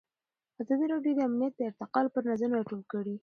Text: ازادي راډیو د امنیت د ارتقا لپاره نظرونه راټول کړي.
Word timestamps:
ازادي 0.61 0.85
راډیو 0.93 1.13
د 1.17 1.19
امنیت 1.27 1.53
د 1.55 1.61
ارتقا 1.69 1.99
لپاره 2.03 2.29
نظرونه 2.31 2.57
راټول 2.57 2.81
کړي. 2.91 3.15